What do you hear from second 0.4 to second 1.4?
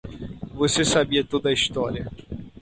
Você sabia